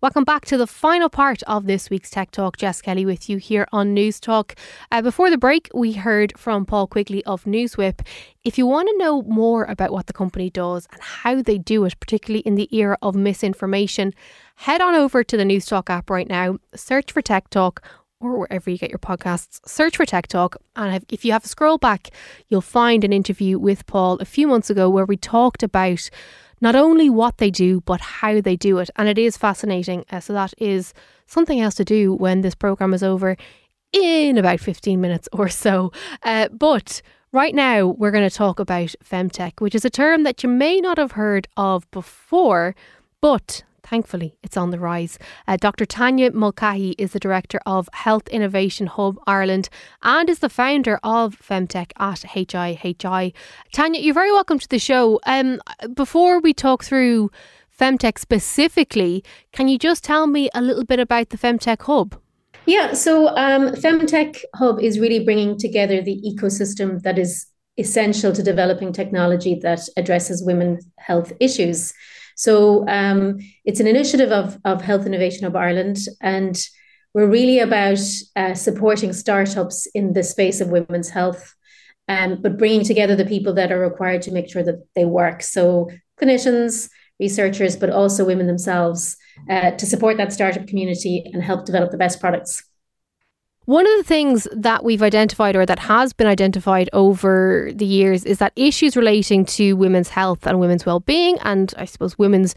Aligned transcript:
Welcome 0.00 0.22
back 0.22 0.44
to 0.44 0.56
the 0.56 0.68
final 0.68 1.08
part 1.08 1.42
of 1.48 1.66
this 1.66 1.90
week's 1.90 2.08
Tech 2.08 2.30
Talk. 2.30 2.56
Jess 2.56 2.80
Kelly 2.80 3.04
with 3.04 3.28
you 3.28 3.38
here 3.38 3.66
on 3.72 3.96
Newstalk. 3.96 4.56
Uh, 4.92 5.02
before 5.02 5.28
the 5.28 5.36
break, 5.36 5.68
we 5.74 5.92
heard 5.92 6.32
from 6.38 6.64
Paul 6.64 6.86
Quigley 6.86 7.24
of 7.24 7.42
NewsWhip. 7.42 8.06
If 8.44 8.56
you 8.58 8.64
want 8.64 8.88
to 8.88 8.96
know 8.96 9.22
more 9.22 9.64
about 9.64 9.90
what 9.90 10.06
the 10.06 10.12
company 10.12 10.50
does 10.50 10.86
and 10.92 11.02
how 11.02 11.42
they 11.42 11.58
do 11.58 11.84
it, 11.84 11.98
particularly 11.98 12.42
in 12.42 12.54
the 12.54 12.72
era 12.72 12.96
of 13.02 13.16
misinformation, 13.16 14.14
head 14.54 14.80
on 14.80 14.94
over 14.94 15.24
to 15.24 15.36
the 15.36 15.42
Newstalk 15.42 15.90
app 15.90 16.10
right 16.10 16.28
now, 16.28 16.58
search 16.76 17.10
for 17.10 17.20
Tech 17.20 17.50
Talk 17.50 17.82
or 18.20 18.38
wherever 18.38 18.70
you 18.70 18.78
get 18.78 18.90
your 18.90 19.00
podcasts, 19.00 19.58
search 19.66 19.96
for 19.96 20.06
Tech 20.06 20.28
Talk. 20.28 20.56
And 20.76 21.04
if 21.08 21.24
you 21.24 21.32
have 21.32 21.44
a 21.44 21.48
scroll 21.48 21.76
back, 21.76 22.10
you'll 22.46 22.60
find 22.60 23.02
an 23.02 23.12
interview 23.12 23.58
with 23.58 23.84
Paul 23.86 24.18
a 24.20 24.24
few 24.24 24.46
months 24.46 24.70
ago 24.70 24.88
where 24.88 25.06
we 25.06 25.16
talked 25.16 25.64
about 25.64 26.08
not 26.60 26.74
only 26.74 27.10
what 27.10 27.38
they 27.38 27.50
do, 27.50 27.80
but 27.82 28.00
how 28.00 28.40
they 28.40 28.56
do 28.56 28.78
it. 28.78 28.90
And 28.96 29.08
it 29.08 29.18
is 29.18 29.36
fascinating. 29.36 30.04
Uh, 30.10 30.20
so 30.20 30.32
that 30.32 30.54
is 30.58 30.92
something 31.26 31.60
else 31.60 31.74
to 31.76 31.84
do 31.84 32.14
when 32.14 32.40
this 32.40 32.54
program 32.54 32.94
is 32.94 33.02
over 33.02 33.36
in 33.92 34.38
about 34.38 34.60
15 34.60 35.00
minutes 35.00 35.28
or 35.32 35.48
so. 35.48 35.92
Uh, 36.22 36.48
but 36.48 37.02
right 37.32 37.54
now, 37.54 37.86
we're 37.86 38.10
going 38.10 38.28
to 38.28 38.34
talk 38.34 38.58
about 38.58 38.94
femtech, 39.04 39.60
which 39.60 39.74
is 39.74 39.84
a 39.84 39.90
term 39.90 40.22
that 40.22 40.42
you 40.42 40.48
may 40.48 40.80
not 40.80 40.98
have 40.98 41.12
heard 41.12 41.48
of 41.56 41.90
before, 41.90 42.74
but 43.20 43.62
Thankfully, 43.88 44.36
it's 44.42 44.58
on 44.58 44.70
the 44.70 44.78
rise. 44.78 45.18
Uh, 45.46 45.56
Dr. 45.56 45.86
Tanya 45.86 46.30
Mulcahy 46.30 46.94
is 46.98 47.12
the 47.12 47.18
director 47.18 47.58
of 47.64 47.88
Health 47.94 48.28
Innovation 48.28 48.86
Hub 48.86 49.18
Ireland 49.26 49.70
and 50.02 50.28
is 50.28 50.40
the 50.40 50.50
founder 50.50 51.00
of 51.02 51.38
Femtech 51.40 51.92
at 51.98 52.20
HIHI. 52.20 53.32
Tanya, 53.72 54.00
you're 54.00 54.12
very 54.12 54.30
welcome 54.30 54.58
to 54.58 54.68
the 54.68 54.78
show. 54.78 55.20
Um, 55.24 55.62
before 55.94 56.38
we 56.38 56.52
talk 56.52 56.84
through 56.84 57.30
Femtech 57.80 58.18
specifically, 58.18 59.24
can 59.52 59.68
you 59.68 59.78
just 59.78 60.04
tell 60.04 60.26
me 60.26 60.50
a 60.54 60.60
little 60.60 60.84
bit 60.84 61.00
about 61.00 61.30
the 61.30 61.38
Femtech 61.38 61.80
Hub? 61.82 62.20
Yeah, 62.66 62.92
so 62.92 63.28
um, 63.38 63.68
Femtech 63.68 64.42
Hub 64.56 64.80
is 64.80 65.00
really 65.00 65.24
bringing 65.24 65.58
together 65.58 66.02
the 66.02 66.20
ecosystem 66.26 67.00
that 67.04 67.18
is 67.18 67.46
essential 67.78 68.34
to 68.34 68.42
developing 68.42 68.92
technology 68.92 69.58
that 69.62 69.80
addresses 69.96 70.44
women's 70.44 70.86
health 70.98 71.32
issues. 71.40 71.94
So 72.38 72.86
um, 72.86 73.38
it's 73.64 73.80
an 73.80 73.88
initiative 73.88 74.30
of, 74.30 74.58
of 74.64 74.80
Health 74.80 75.06
Innovation 75.06 75.42
Hub 75.42 75.56
Ireland, 75.56 75.98
and 76.20 76.56
we're 77.12 77.26
really 77.26 77.58
about 77.58 77.98
uh, 78.36 78.54
supporting 78.54 79.12
startups 79.12 79.86
in 79.92 80.12
the 80.12 80.22
space 80.22 80.60
of 80.60 80.68
women's 80.68 81.08
health, 81.08 81.52
um, 82.06 82.40
but 82.40 82.56
bringing 82.56 82.84
together 82.84 83.16
the 83.16 83.24
people 83.24 83.54
that 83.54 83.72
are 83.72 83.80
required 83.80 84.22
to 84.22 84.30
make 84.30 84.48
sure 84.48 84.62
that 84.62 84.86
they 84.94 85.04
work. 85.04 85.42
So 85.42 85.90
clinicians, 86.20 86.88
researchers, 87.18 87.74
but 87.76 87.90
also 87.90 88.24
women 88.24 88.46
themselves 88.46 89.16
uh, 89.50 89.72
to 89.72 89.84
support 89.84 90.16
that 90.18 90.32
startup 90.32 90.68
community 90.68 91.28
and 91.32 91.42
help 91.42 91.66
develop 91.66 91.90
the 91.90 91.98
best 91.98 92.20
products. 92.20 92.62
One 93.68 93.86
of 93.86 93.98
the 93.98 94.02
things 94.02 94.48
that 94.50 94.82
we've 94.82 95.02
identified 95.02 95.54
or 95.54 95.66
that 95.66 95.78
has 95.78 96.14
been 96.14 96.26
identified 96.26 96.88
over 96.94 97.70
the 97.74 97.84
years 97.84 98.24
is 98.24 98.38
that 98.38 98.54
issues 98.56 98.96
relating 98.96 99.44
to 99.44 99.74
women's 99.74 100.08
health 100.08 100.46
and 100.46 100.58
women's 100.58 100.86
well-being 100.86 101.38
and 101.40 101.74
I 101.76 101.84
suppose 101.84 102.16
women's 102.16 102.54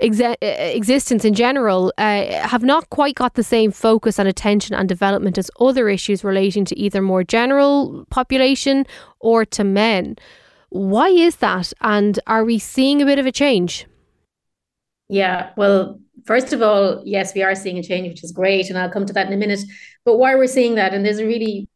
existence 0.00 1.24
in 1.24 1.32
general 1.32 1.94
uh, 1.96 2.26
have 2.46 2.62
not 2.62 2.90
quite 2.90 3.14
got 3.14 3.36
the 3.36 3.42
same 3.42 3.72
focus 3.72 4.18
and 4.18 4.28
attention 4.28 4.74
and 4.74 4.86
development 4.86 5.38
as 5.38 5.50
other 5.60 5.88
issues 5.88 6.22
relating 6.22 6.66
to 6.66 6.78
either 6.78 7.00
more 7.00 7.24
general 7.24 8.04
population 8.10 8.84
or 9.18 9.46
to 9.46 9.64
men. 9.64 10.16
Why 10.68 11.08
is 11.08 11.36
that 11.36 11.72
and 11.80 12.20
are 12.26 12.44
we 12.44 12.58
seeing 12.58 13.00
a 13.00 13.06
bit 13.06 13.18
of 13.18 13.24
a 13.24 13.32
change? 13.32 13.86
Yeah, 15.08 15.52
well, 15.56 15.98
first 16.24 16.52
of 16.52 16.62
all, 16.62 17.02
yes, 17.04 17.34
we 17.34 17.42
are 17.42 17.54
seeing 17.54 17.78
a 17.78 17.82
change, 17.82 18.08
which 18.08 18.24
is 18.24 18.32
great, 18.32 18.68
and 18.68 18.78
I'll 18.78 18.90
come 18.90 19.06
to 19.06 19.12
that 19.12 19.26
in 19.26 19.32
a 19.32 19.36
minute. 19.36 19.60
But 20.04 20.16
why 20.16 20.34
we're 20.34 20.46
seeing 20.46 20.74
that, 20.76 20.94
and 20.94 21.04
there's 21.04 21.18
a 21.18 21.26
really, 21.26 21.68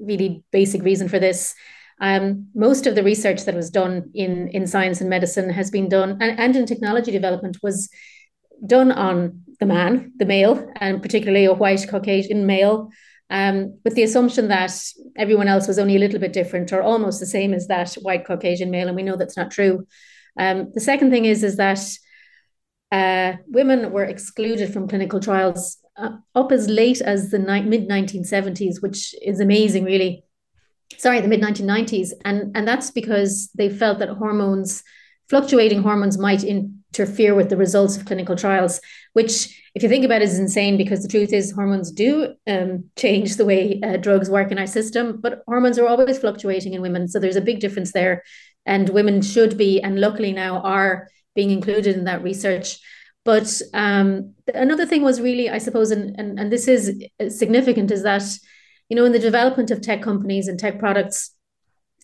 really 0.00 0.42
basic 0.50 0.82
reason 0.82 1.08
for 1.08 1.18
this. 1.18 1.54
Um, 2.00 2.48
most 2.54 2.86
of 2.86 2.94
the 2.94 3.02
research 3.02 3.44
that 3.44 3.56
was 3.56 3.70
done 3.70 4.10
in 4.14 4.48
in 4.48 4.66
science 4.66 5.00
and 5.00 5.10
medicine 5.10 5.50
has 5.50 5.70
been 5.70 5.88
done, 5.88 6.18
and, 6.20 6.38
and 6.38 6.56
in 6.56 6.66
technology 6.66 7.10
development 7.10 7.58
was 7.62 7.88
done 8.66 8.92
on 8.92 9.42
the 9.60 9.66
man, 9.66 10.12
the 10.16 10.26
male, 10.26 10.70
and 10.76 11.02
particularly 11.02 11.44
a 11.44 11.52
white 11.52 11.86
Caucasian 11.88 12.46
male, 12.46 12.90
um, 13.30 13.78
with 13.84 13.94
the 13.94 14.04
assumption 14.04 14.48
that 14.48 14.72
everyone 15.16 15.48
else 15.48 15.66
was 15.66 15.78
only 15.78 15.96
a 15.96 15.98
little 15.98 16.20
bit 16.20 16.32
different 16.32 16.72
or 16.72 16.82
almost 16.82 17.20
the 17.20 17.26
same 17.26 17.52
as 17.52 17.66
that 17.66 17.92
white 17.94 18.24
Caucasian 18.24 18.70
male, 18.70 18.86
and 18.86 18.96
we 18.96 19.02
know 19.02 19.16
that's 19.16 19.36
not 19.36 19.50
true. 19.50 19.86
Um, 20.38 20.70
the 20.72 20.80
second 20.80 21.10
thing 21.10 21.24
is 21.24 21.42
is 21.42 21.56
that 21.56 21.80
uh, 22.90 23.34
women 23.46 23.92
were 23.92 24.04
excluded 24.04 24.72
from 24.72 24.88
clinical 24.88 25.20
trials 25.20 25.78
uh, 25.96 26.10
up 26.34 26.52
as 26.52 26.68
late 26.68 27.00
as 27.00 27.30
the 27.30 27.38
ni- 27.38 27.62
mid 27.62 27.88
1970s, 27.88 28.80
which 28.80 29.14
is 29.22 29.40
amazing, 29.40 29.84
really. 29.84 30.24
Sorry, 30.96 31.20
the 31.20 31.28
mid 31.28 31.42
1990s, 31.42 32.10
and 32.24 32.56
and 32.56 32.66
that's 32.66 32.90
because 32.90 33.50
they 33.54 33.68
felt 33.68 33.98
that 33.98 34.08
hormones, 34.08 34.82
fluctuating 35.28 35.82
hormones, 35.82 36.16
might 36.16 36.42
interfere 36.42 37.34
with 37.34 37.50
the 37.50 37.58
results 37.58 37.96
of 37.96 38.06
clinical 38.06 38.36
trials. 38.36 38.80
Which, 39.12 39.54
if 39.74 39.82
you 39.82 39.88
think 39.90 40.06
about 40.06 40.22
it, 40.22 40.28
is 40.28 40.38
insane 40.38 40.78
because 40.78 41.02
the 41.02 41.08
truth 41.08 41.32
is 41.32 41.52
hormones 41.52 41.92
do 41.92 42.34
um, 42.46 42.84
change 42.96 43.36
the 43.36 43.44
way 43.44 43.80
uh, 43.84 43.98
drugs 43.98 44.30
work 44.30 44.50
in 44.50 44.58
our 44.58 44.66
system, 44.66 45.20
but 45.20 45.42
hormones 45.46 45.78
are 45.78 45.86
always 45.86 46.18
fluctuating 46.18 46.72
in 46.72 46.80
women, 46.80 47.06
so 47.06 47.18
there's 47.18 47.36
a 47.36 47.42
big 47.42 47.60
difference 47.60 47.92
there, 47.92 48.22
and 48.64 48.88
women 48.88 49.20
should 49.20 49.58
be, 49.58 49.82
and 49.82 50.00
luckily 50.00 50.32
now 50.32 50.62
are 50.62 51.08
being 51.38 51.52
included 51.52 51.94
in 51.96 52.04
that 52.06 52.24
research. 52.30 52.68
But 53.24 53.48
um, 53.72 54.34
another 54.66 54.86
thing 54.86 55.02
was 55.02 55.20
really, 55.20 55.46
I 55.48 55.58
suppose, 55.58 55.90
and, 55.92 56.18
and, 56.20 56.30
and 56.40 56.50
this 56.50 56.66
is 56.66 56.82
significant, 57.42 57.90
is 57.90 58.02
that, 58.02 58.24
you 58.88 58.96
know, 58.96 59.04
in 59.04 59.12
the 59.12 59.26
development 59.30 59.70
of 59.70 59.80
tech 59.80 60.00
companies 60.02 60.48
and 60.48 60.58
tech 60.58 60.78
products, 60.78 61.18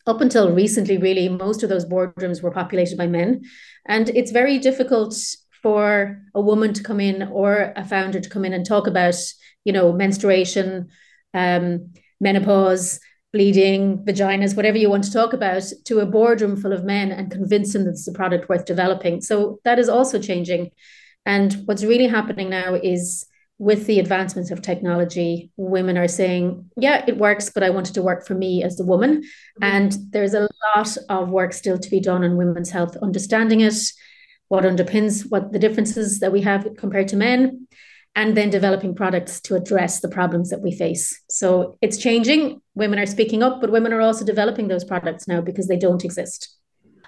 up 0.06 0.20
until 0.20 0.54
recently, 0.54 0.98
really, 0.98 1.28
most 1.28 1.62
of 1.62 1.68
those 1.70 1.86
boardrooms 1.86 2.42
were 2.42 2.58
populated 2.60 2.96
by 2.96 3.08
men. 3.08 3.42
And 3.86 4.10
it's 4.10 4.38
very 4.40 4.58
difficult 4.58 5.14
for 5.62 6.22
a 6.34 6.42
woman 6.50 6.72
to 6.74 6.82
come 6.82 7.00
in 7.00 7.22
or 7.40 7.72
a 7.74 7.84
founder 7.84 8.20
to 8.20 8.32
come 8.34 8.44
in 8.44 8.52
and 8.52 8.64
talk 8.66 8.86
about, 8.86 9.16
you 9.64 9.72
know, 9.72 9.92
menstruation, 9.92 10.88
um, 11.32 11.94
menopause, 12.20 13.00
bleeding, 13.34 13.98
vaginas, 14.04 14.56
whatever 14.56 14.78
you 14.78 14.88
want 14.88 15.02
to 15.02 15.12
talk 15.12 15.32
about, 15.32 15.64
to 15.84 15.98
a 15.98 16.06
boardroom 16.06 16.56
full 16.56 16.72
of 16.72 16.84
men 16.84 17.10
and 17.10 17.32
convince 17.32 17.72
them 17.72 17.84
that 17.84 17.90
it's 17.90 18.06
a 18.06 18.12
product 18.12 18.48
worth 18.48 18.64
developing. 18.64 19.20
So 19.20 19.58
that 19.64 19.80
is 19.80 19.88
also 19.88 20.20
changing. 20.20 20.70
And 21.26 21.52
what's 21.64 21.82
really 21.82 22.06
happening 22.06 22.48
now 22.48 22.74
is 22.74 23.26
with 23.58 23.86
the 23.86 23.98
advancements 23.98 24.52
of 24.52 24.62
technology, 24.62 25.50
women 25.56 25.98
are 25.98 26.06
saying, 26.06 26.70
yeah, 26.76 27.04
it 27.08 27.18
works, 27.18 27.50
but 27.50 27.64
I 27.64 27.70
want 27.70 27.90
it 27.90 27.94
to 27.94 28.02
work 28.02 28.24
for 28.24 28.34
me 28.34 28.62
as 28.62 28.76
the 28.76 28.84
woman. 28.84 29.22
Mm-hmm. 29.22 29.64
And 29.64 29.96
there's 30.10 30.34
a 30.34 30.48
lot 30.76 30.96
of 31.08 31.30
work 31.30 31.52
still 31.52 31.78
to 31.78 31.90
be 31.90 32.00
done 32.00 32.22
on 32.22 32.36
women's 32.36 32.70
health, 32.70 32.96
understanding 33.02 33.60
it, 33.62 33.74
what 34.46 34.62
underpins 34.62 35.28
what 35.28 35.50
the 35.50 35.58
differences 35.58 36.20
that 36.20 36.30
we 36.30 36.42
have 36.42 36.68
compared 36.78 37.08
to 37.08 37.16
men, 37.16 37.66
and 38.16 38.36
then 38.36 38.50
developing 38.50 38.94
products 38.94 39.40
to 39.40 39.56
address 39.56 40.00
the 40.00 40.08
problems 40.08 40.50
that 40.50 40.60
we 40.60 40.72
face. 40.72 41.20
So 41.28 41.76
it's 41.82 41.98
changing. 41.98 42.60
Women 42.74 42.98
are 42.98 43.06
speaking 43.06 43.42
up, 43.42 43.60
but 43.60 43.72
women 43.72 43.92
are 43.92 44.00
also 44.00 44.24
developing 44.24 44.68
those 44.68 44.84
products 44.84 45.26
now 45.26 45.40
because 45.40 45.66
they 45.66 45.78
don't 45.78 46.04
exist. 46.04 46.56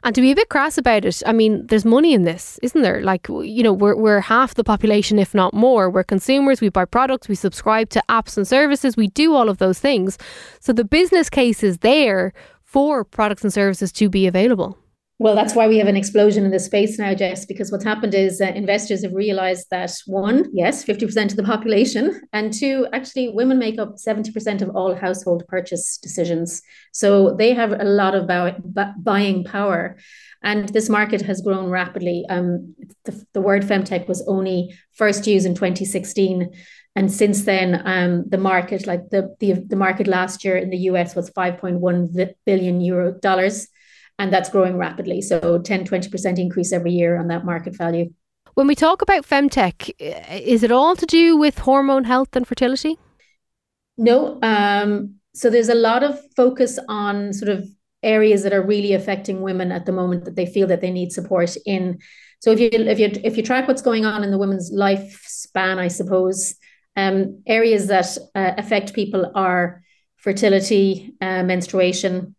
And 0.02 0.14
to 0.14 0.20
be 0.20 0.30
a 0.30 0.36
bit 0.36 0.50
crass 0.50 0.78
about 0.78 1.04
it, 1.04 1.22
I 1.26 1.32
mean, 1.32 1.66
there's 1.66 1.84
money 1.84 2.12
in 2.12 2.22
this, 2.22 2.60
isn't 2.62 2.82
there? 2.82 3.00
Like, 3.02 3.26
you 3.28 3.62
know, 3.62 3.72
we're, 3.72 3.96
we're 3.96 4.20
half 4.20 4.54
the 4.54 4.62
population, 4.62 5.18
if 5.18 5.34
not 5.34 5.54
more. 5.54 5.90
We're 5.90 6.04
consumers, 6.04 6.60
we 6.60 6.68
buy 6.68 6.84
products, 6.84 7.28
we 7.28 7.34
subscribe 7.34 7.88
to 7.90 8.02
apps 8.08 8.36
and 8.36 8.46
services, 8.46 8.96
we 8.96 9.08
do 9.08 9.34
all 9.34 9.48
of 9.48 9.58
those 9.58 9.80
things. 9.80 10.18
So 10.60 10.72
the 10.72 10.84
business 10.84 11.28
case 11.28 11.62
is 11.62 11.78
there 11.78 12.32
for 12.62 13.04
products 13.04 13.42
and 13.42 13.52
services 13.52 13.90
to 13.92 14.08
be 14.08 14.26
available. 14.26 14.78
Well, 15.18 15.34
that's 15.34 15.54
why 15.54 15.66
we 15.66 15.78
have 15.78 15.88
an 15.88 15.96
explosion 15.96 16.44
in 16.44 16.50
the 16.50 16.58
space 16.58 16.98
now, 16.98 17.14
Jess, 17.14 17.46
because 17.46 17.72
what's 17.72 17.84
happened 17.84 18.12
is 18.12 18.38
uh, 18.38 18.52
investors 18.54 19.02
have 19.02 19.14
realized 19.14 19.68
that 19.70 19.90
one, 20.06 20.44
yes, 20.52 20.84
50% 20.84 21.30
of 21.30 21.36
the 21.36 21.42
population, 21.42 22.20
and 22.34 22.52
two, 22.52 22.86
actually, 22.92 23.30
women 23.30 23.58
make 23.58 23.78
up 23.78 23.96
70% 23.96 24.60
of 24.60 24.76
all 24.76 24.94
household 24.94 25.44
purchase 25.48 25.96
decisions. 25.96 26.60
So 26.92 27.34
they 27.34 27.54
have 27.54 27.72
a 27.72 27.84
lot 27.84 28.14
of 28.14 28.26
buy- 28.26 28.92
buying 28.98 29.42
power. 29.44 29.96
And 30.42 30.68
this 30.68 30.90
market 30.90 31.22
has 31.22 31.40
grown 31.40 31.70
rapidly. 31.70 32.26
Um, 32.28 32.74
the, 33.06 33.24
the 33.32 33.40
word 33.40 33.62
femtech 33.62 34.08
was 34.08 34.22
only 34.28 34.76
first 34.92 35.26
used 35.26 35.46
in 35.46 35.54
2016. 35.54 36.50
And 36.94 37.10
since 37.10 37.44
then, 37.44 37.82
um, 37.86 38.28
the 38.28 38.38
market, 38.38 38.86
like 38.86 39.08
the, 39.08 39.34
the, 39.40 39.64
the 39.66 39.76
market 39.76 40.08
last 40.08 40.44
year 40.44 40.58
in 40.58 40.68
the 40.68 40.90
US 40.90 41.16
was 41.16 41.30
5.1 41.30 42.34
billion 42.44 42.80
euro 42.82 43.12
dollars 43.12 43.68
and 44.18 44.32
that's 44.32 44.48
growing 44.48 44.76
rapidly. 44.76 45.20
So 45.20 45.58
10, 45.58 45.86
20% 45.86 46.38
increase 46.38 46.72
every 46.72 46.92
year 46.92 47.18
on 47.18 47.28
that 47.28 47.44
market 47.44 47.76
value. 47.76 48.12
When 48.54 48.66
we 48.66 48.74
talk 48.74 49.02
about 49.02 49.26
femtech, 49.26 49.90
is 49.98 50.62
it 50.62 50.72
all 50.72 50.96
to 50.96 51.06
do 51.06 51.36
with 51.36 51.58
hormone 51.58 52.04
health 52.04 52.34
and 52.34 52.46
fertility? 52.46 52.98
No. 53.98 54.38
Um, 54.42 55.16
so 55.34 55.50
there's 55.50 55.68
a 55.68 55.74
lot 55.74 56.02
of 56.02 56.18
focus 56.34 56.78
on 56.88 57.34
sort 57.34 57.50
of 57.50 57.68
areas 58.02 58.42
that 58.44 58.54
are 58.54 58.62
really 58.62 58.94
affecting 58.94 59.42
women 59.42 59.72
at 59.72 59.84
the 59.84 59.92
moment 59.92 60.24
that 60.24 60.36
they 60.36 60.46
feel 60.46 60.66
that 60.68 60.80
they 60.80 60.90
need 60.90 61.12
support 61.12 61.54
in. 61.66 61.98
So 62.40 62.50
if 62.50 62.60
you 62.60 62.70
if 62.72 62.98
you 62.98 63.10
if 63.24 63.36
you 63.36 63.42
track 63.42 63.68
what's 63.68 63.82
going 63.82 64.06
on 64.06 64.24
in 64.24 64.30
the 64.30 64.38
women's 64.38 64.70
life 64.72 65.22
span, 65.26 65.78
I 65.78 65.88
suppose. 65.88 66.54
Um, 66.98 67.42
areas 67.46 67.88
that 67.88 68.16
uh, 68.34 68.52
affect 68.56 68.94
people 68.94 69.30
are 69.34 69.82
fertility, 70.16 71.12
uh, 71.20 71.42
menstruation. 71.42 72.34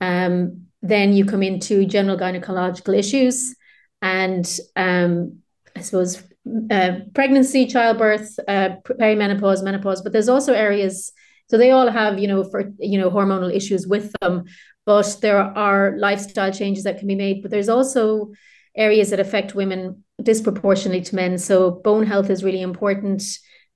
Um, 0.00 0.67
then 0.82 1.12
you 1.12 1.24
come 1.24 1.42
into 1.42 1.84
general 1.84 2.16
gynecological 2.16 2.96
issues 2.96 3.54
and 4.00 4.58
um, 4.76 5.38
I 5.76 5.80
suppose 5.80 6.22
uh, 6.70 7.00
pregnancy, 7.14 7.66
childbirth, 7.66 8.38
uh, 8.48 8.70
perimenopause, 8.84 9.62
menopause. 9.62 10.02
But 10.02 10.12
there's 10.12 10.28
also 10.28 10.52
areas, 10.52 11.12
so 11.48 11.58
they 11.58 11.70
all 11.70 11.90
have 11.90 12.18
you 12.18 12.28
know 12.28 12.44
for 12.44 12.72
you 12.78 12.98
know 12.98 13.10
hormonal 13.10 13.54
issues 13.54 13.86
with 13.86 14.12
them. 14.20 14.44
But 14.86 15.18
there 15.20 15.38
are 15.38 15.96
lifestyle 15.98 16.52
changes 16.52 16.84
that 16.84 16.98
can 16.98 17.08
be 17.08 17.14
made. 17.14 17.42
But 17.42 17.50
there's 17.50 17.68
also 17.68 18.32
areas 18.74 19.10
that 19.10 19.20
affect 19.20 19.54
women 19.54 20.04
disproportionately 20.22 21.02
to 21.02 21.14
men. 21.14 21.38
So 21.38 21.70
bone 21.70 22.06
health 22.06 22.30
is 22.30 22.44
really 22.44 22.62
important. 22.62 23.22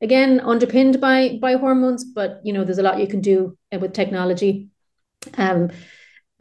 Again, 0.01 0.41
underpinned 0.41 1.01
by 1.01 1.39
by 1.41 1.55
hormones, 1.55 2.05
but 2.05 2.41
you 2.45 2.53
know 2.53 2.65
there's 2.65 2.79
a 2.79 2.83
lot 2.83 3.01
you 3.01 3.09
can 3.09 3.21
do 3.21 3.57
uh, 3.73 3.79
with 3.79 3.93
technology. 3.93 4.69
Um, 5.37 5.71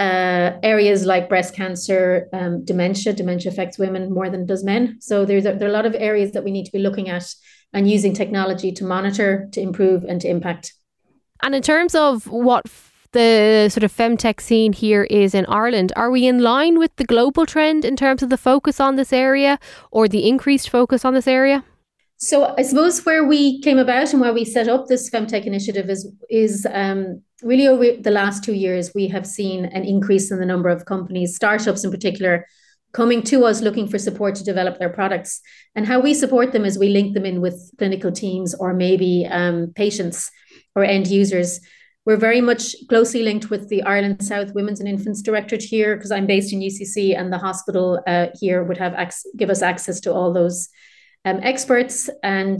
uh, 0.01 0.57
areas 0.63 1.05
like 1.05 1.29
breast 1.29 1.53
cancer, 1.53 2.27
um, 2.33 2.65
dementia. 2.65 3.13
Dementia 3.13 3.51
affects 3.51 3.77
women 3.77 4.11
more 4.11 4.29
than 4.31 4.47
does 4.47 4.63
men. 4.63 4.97
So 4.99 5.25
there's 5.25 5.45
a, 5.45 5.53
there 5.53 5.67
are 5.67 5.71
a 5.71 5.79
lot 5.79 5.85
of 5.85 5.93
areas 5.93 6.31
that 6.31 6.43
we 6.43 6.49
need 6.49 6.65
to 6.65 6.71
be 6.71 6.79
looking 6.79 7.07
at 7.07 7.25
and 7.71 7.87
using 7.87 8.13
technology 8.13 8.71
to 8.71 8.83
monitor, 8.83 9.47
to 9.51 9.61
improve, 9.61 10.03
and 10.03 10.19
to 10.21 10.27
impact. 10.27 10.73
And 11.43 11.53
in 11.53 11.61
terms 11.61 11.93
of 11.93 12.27
what 12.27 12.65
the 13.11 13.69
sort 13.69 13.83
of 13.83 13.95
femtech 13.95 14.41
scene 14.41 14.73
here 14.73 15.03
is 15.03 15.35
in 15.35 15.45
Ireland, 15.45 15.93
are 15.95 16.09
we 16.09 16.25
in 16.25 16.39
line 16.39 16.79
with 16.79 16.95
the 16.95 17.05
global 17.05 17.45
trend 17.45 17.85
in 17.85 17.95
terms 17.95 18.23
of 18.23 18.29
the 18.29 18.37
focus 18.37 18.79
on 18.79 18.95
this 18.95 19.13
area 19.13 19.59
or 19.91 20.07
the 20.07 20.27
increased 20.27 20.69
focus 20.69 21.05
on 21.05 21.13
this 21.13 21.27
area? 21.27 21.63
So 22.17 22.55
I 22.57 22.63
suppose 22.63 23.03
where 23.05 23.23
we 23.23 23.61
came 23.61 23.77
about 23.77 24.13
and 24.13 24.21
where 24.21 24.33
we 24.33 24.45
set 24.45 24.67
up 24.67 24.87
this 24.87 25.09
femtech 25.09 25.45
initiative 25.45 25.89
is 25.89 26.07
is 26.29 26.67
um, 26.71 27.21
really 27.43 27.67
over 27.67 27.93
the 27.99 28.11
last 28.11 28.43
two 28.43 28.53
years 28.53 28.91
we 28.93 29.07
have 29.09 29.25
seen 29.25 29.65
an 29.65 29.83
increase 29.83 30.31
in 30.31 30.39
the 30.39 30.45
number 30.45 30.69
of 30.69 30.85
companies, 30.85 31.35
startups 31.35 31.83
in 31.83 31.91
particular, 31.91 32.45
coming 32.93 33.23
to 33.23 33.45
us 33.45 33.61
looking 33.61 33.87
for 33.87 33.97
support 33.97 34.35
to 34.35 34.43
develop 34.43 34.77
their 34.77 34.89
products. 34.89 35.41
And 35.75 35.85
how 35.85 35.99
we 35.99 36.13
support 36.13 36.51
them 36.51 36.65
is 36.65 36.77
we 36.77 36.89
link 36.89 37.13
them 37.13 37.25
in 37.25 37.41
with 37.41 37.71
clinical 37.77 38.11
teams 38.11 38.53
or 38.53 38.73
maybe 38.73 39.25
um, 39.29 39.71
patients 39.75 40.29
or 40.75 40.83
end 40.83 41.07
users. 41.07 41.59
We're 42.05 42.17
very 42.17 42.41
much 42.41 42.75
closely 42.89 43.23
linked 43.23 43.49
with 43.49 43.69
the 43.69 43.83
Ireland 43.83 44.23
South 44.23 44.53
Women's 44.53 44.79
and 44.79 44.89
Infants 44.89 45.21
Directorate 45.21 45.61
here 45.61 45.95
because 45.95 46.11
I'm 46.11 46.25
based 46.25 46.51
in 46.51 46.59
UCC 46.59 47.17
and 47.17 47.31
the 47.31 47.37
hospital 47.37 48.01
uh, 48.07 48.27
here 48.39 48.63
would 48.63 48.77
have 48.77 48.95
ac- 48.97 49.29
give 49.37 49.51
us 49.51 49.61
access 49.61 49.99
to 50.01 50.13
all 50.13 50.33
those 50.33 50.67
um, 51.25 51.39
experts, 51.43 52.09
and 52.23 52.59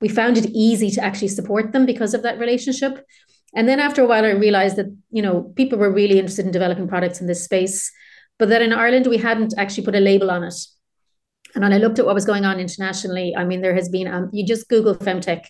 we 0.00 0.08
found 0.08 0.36
it 0.36 0.46
easy 0.46 0.90
to 0.90 1.04
actually 1.04 1.28
support 1.28 1.72
them 1.72 1.86
because 1.86 2.14
of 2.14 2.22
that 2.22 2.40
relationship. 2.40 3.06
And 3.54 3.68
then 3.68 3.80
after 3.80 4.02
a 4.02 4.06
while, 4.06 4.24
I 4.24 4.30
realized 4.30 4.76
that 4.76 4.94
you 5.10 5.22
know 5.22 5.52
people 5.56 5.78
were 5.78 5.92
really 5.92 6.18
interested 6.18 6.46
in 6.46 6.52
developing 6.52 6.88
products 6.88 7.20
in 7.20 7.26
this 7.26 7.44
space, 7.44 7.90
but 8.38 8.48
that 8.48 8.62
in 8.62 8.72
Ireland 8.72 9.06
we 9.06 9.18
hadn't 9.18 9.54
actually 9.58 9.84
put 9.84 9.96
a 9.96 10.00
label 10.00 10.30
on 10.30 10.44
it. 10.44 10.54
And 11.54 11.62
when 11.64 11.72
I 11.72 11.78
looked 11.78 11.98
at 11.98 12.06
what 12.06 12.14
was 12.14 12.24
going 12.24 12.44
on 12.44 12.60
internationally, 12.60 13.34
I 13.36 13.44
mean, 13.44 13.60
there 13.60 13.74
has 13.74 13.88
been 13.88 14.06
um, 14.06 14.30
you 14.32 14.46
just 14.46 14.68
Google 14.68 14.94
femtech, 14.94 15.46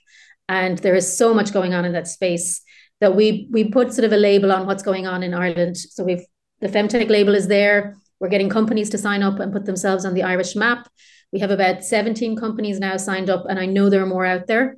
and 0.48 0.78
there 0.78 0.94
is 0.94 1.16
so 1.16 1.34
much 1.34 1.52
going 1.52 1.74
on 1.74 1.84
in 1.84 1.92
that 1.92 2.08
space 2.08 2.62
that 3.00 3.14
we 3.16 3.48
we 3.50 3.64
put 3.64 3.92
sort 3.92 4.04
of 4.04 4.12
a 4.12 4.16
label 4.16 4.52
on 4.52 4.66
what's 4.66 4.82
going 4.82 5.06
on 5.06 5.22
in 5.22 5.34
Ireland. 5.34 5.76
So 5.76 6.04
we've 6.04 6.24
the 6.60 6.68
femtech 6.68 7.08
label 7.08 7.34
is 7.34 7.48
there. 7.48 7.96
We're 8.18 8.28
getting 8.28 8.50
companies 8.50 8.90
to 8.90 8.98
sign 8.98 9.22
up 9.22 9.40
and 9.40 9.52
put 9.52 9.64
themselves 9.64 10.04
on 10.04 10.14
the 10.14 10.22
Irish 10.22 10.54
map. 10.54 10.88
We 11.32 11.38
have 11.40 11.50
about 11.50 11.84
17 11.84 12.36
companies 12.36 12.78
now 12.78 12.96
signed 12.96 13.30
up, 13.30 13.46
and 13.48 13.58
I 13.58 13.66
know 13.66 13.88
there 13.88 14.02
are 14.02 14.06
more 14.06 14.26
out 14.26 14.46
there. 14.46 14.76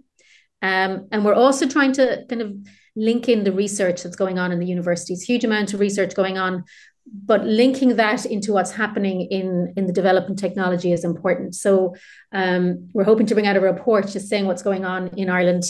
Um, 0.60 1.08
and 1.10 1.24
we're 1.24 1.34
also 1.34 1.66
trying 1.66 1.92
to 1.94 2.24
kind 2.28 2.42
of 2.42 2.54
link 2.94 3.28
in 3.28 3.44
the 3.44 3.52
research 3.52 4.02
that's 4.02 4.16
going 4.16 4.38
on 4.38 4.52
in 4.52 4.58
the 4.58 4.66
universities, 4.66 5.22
huge 5.22 5.44
amount 5.44 5.72
of 5.72 5.80
research 5.80 6.14
going 6.14 6.38
on, 6.38 6.64
but 7.06 7.44
linking 7.44 7.96
that 7.96 8.26
into 8.26 8.52
what's 8.52 8.70
happening 8.70 9.22
in, 9.22 9.72
in 9.76 9.86
the 9.86 9.92
development 9.92 10.38
technology 10.38 10.92
is 10.92 11.04
important. 11.04 11.54
So 11.54 11.94
um, 12.32 12.88
we're 12.92 13.04
hoping 13.04 13.26
to 13.26 13.34
bring 13.34 13.46
out 13.46 13.56
a 13.56 13.60
report 13.60 14.08
just 14.08 14.28
saying 14.28 14.46
what's 14.46 14.62
going 14.62 14.84
on 14.84 15.08
in 15.16 15.28
Ireland 15.28 15.64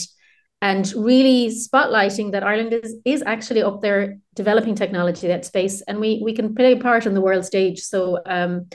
and 0.61 0.91
really 0.95 1.49
spotlighting 1.49 2.31
that 2.31 2.43
Ireland 2.43 2.71
is, 2.71 2.95
is 3.03 3.23
actually 3.25 3.63
up 3.63 3.81
there 3.81 4.19
developing 4.33 4.75
technology 4.75 5.27
that 5.27 5.43
space 5.43 5.81
and 5.81 5.99
we 5.99 6.21
we 6.23 6.33
can 6.33 6.55
play 6.55 6.71
a 6.73 6.79
part 6.79 7.05
on 7.05 7.13
the 7.13 7.21
world 7.21 7.43
stage. 7.43 7.81
So 7.81 8.19
um, 8.25 8.69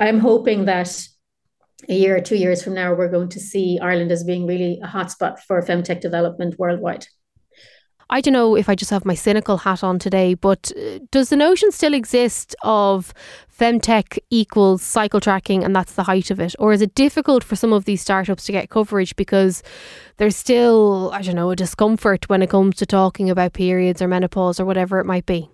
I'm 0.00 0.18
hoping 0.18 0.64
that 0.64 1.06
a 1.88 1.94
year 1.94 2.16
or 2.16 2.20
two 2.20 2.36
years 2.36 2.62
from 2.62 2.74
now, 2.74 2.94
we're 2.94 3.10
going 3.10 3.28
to 3.28 3.40
see 3.40 3.78
Ireland 3.80 4.10
as 4.12 4.24
being 4.24 4.46
really 4.46 4.80
a 4.82 4.86
hotspot 4.86 5.40
for 5.40 5.62
femtech 5.62 6.00
development 6.00 6.58
worldwide. 6.58 7.06
I 8.12 8.20
don't 8.20 8.34
know 8.34 8.56
if 8.56 8.68
I 8.68 8.74
just 8.74 8.90
have 8.90 9.06
my 9.06 9.14
cynical 9.14 9.56
hat 9.56 9.82
on 9.82 9.98
today, 9.98 10.34
but 10.34 10.70
uh, 10.76 10.98
does 11.10 11.30
the 11.30 11.36
notion 11.36 11.72
still 11.72 11.94
exist 11.94 12.54
of 12.62 13.14
femtech 13.58 14.18
equals 14.28 14.82
cycle 14.82 15.18
tracking 15.18 15.64
and 15.64 15.74
that's 15.74 15.94
the 15.94 16.02
height 16.02 16.30
of 16.30 16.38
it? 16.38 16.54
Or 16.58 16.74
is 16.74 16.82
it 16.82 16.94
difficult 16.94 17.42
for 17.42 17.56
some 17.56 17.72
of 17.72 17.86
these 17.86 18.02
startups 18.02 18.44
to 18.44 18.52
get 18.52 18.68
coverage 18.68 19.16
because 19.16 19.62
there's 20.18 20.36
still, 20.36 21.10
I 21.14 21.22
don't 21.22 21.36
know, 21.36 21.52
a 21.52 21.56
discomfort 21.56 22.28
when 22.28 22.42
it 22.42 22.50
comes 22.50 22.76
to 22.76 22.86
talking 22.86 23.30
about 23.30 23.54
periods 23.54 24.02
or 24.02 24.08
menopause 24.08 24.60
or 24.60 24.66
whatever 24.66 25.00
it 25.00 25.06
might 25.06 25.24
be? 25.24 25.48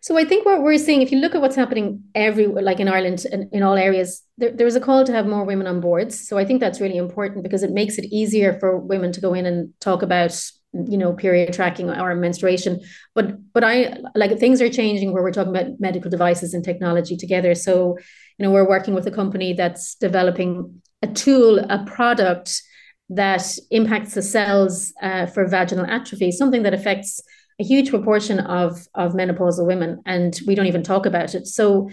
So 0.00 0.16
I 0.16 0.24
think 0.24 0.46
what 0.46 0.62
we're 0.62 0.78
seeing, 0.78 1.02
if 1.02 1.10
you 1.10 1.18
look 1.18 1.34
at 1.34 1.40
what's 1.40 1.56
happening 1.56 2.04
everywhere, 2.14 2.62
like 2.62 2.78
in 2.78 2.86
Ireland 2.86 3.26
and 3.32 3.52
in 3.52 3.64
all 3.64 3.74
areas, 3.74 4.22
there, 4.38 4.52
there 4.52 4.68
is 4.68 4.76
a 4.76 4.80
call 4.80 5.02
to 5.04 5.12
have 5.12 5.26
more 5.26 5.42
women 5.42 5.66
on 5.66 5.80
boards. 5.80 6.28
So 6.28 6.38
I 6.38 6.44
think 6.44 6.60
that's 6.60 6.80
really 6.80 6.98
important 6.98 7.42
because 7.42 7.64
it 7.64 7.72
makes 7.72 7.98
it 7.98 8.04
easier 8.12 8.56
for 8.60 8.78
women 8.78 9.10
to 9.10 9.20
go 9.20 9.34
in 9.34 9.44
and 9.44 9.72
talk 9.80 10.02
about, 10.02 10.40
you 10.72 10.96
know, 10.96 11.12
period 11.12 11.52
tracking 11.52 11.90
or 11.90 12.14
menstruation. 12.14 12.80
But 13.14 13.52
but 13.52 13.64
I 13.64 13.96
like 14.14 14.38
things 14.38 14.62
are 14.62 14.70
changing 14.70 15.12
where 15.12 15.22
we're 15.22 15.32
talking 15.32 15.54
about 15.54 15.80
medical 15.80 16.10
devices 16.10 16.54
and 16.54 16.64
technology 16.64 17.16
together. 17.16 17.54
So, 17.54 17.98
you 18.38 18.42
know, 18.44 18.50
we're 18.50 18.68
working 18.68 18.94
with 18.94 19.06
a 19.06 19.10
company 19.10 19.52
that's 19.52 19.94
developing 19.96 20.82
a 21.02 21.08
tool, 21.08 21.58
a 21.58 21.84
product 21.84 22.62
that 23.10 23.58
impacts 23.70 24.14
the 24.14 24.22
cells 24.22 24.92
uh, 25.02 25.26
for 25.26 25.46
vaginal 25.46 25.86
atrophy, 25.86 26.32
something 26.32 26.62
that 26.62 26.74
affects 26.74 27.20
a 27.60 27.64
huge 27.64 27.90
proportion 27.90 28.40
of 28.40 28.86
of 28.94 29.12
menopausal 29.12 29.66
women, 29.66 30.00
and 30.06 30.40
we 30.46 30.54
don't 30.54 30.66
even 30.66 30.82
talk 30.82 31.04
about 31.04 31.34
it. 31.34 31.46
So 31.46 31.90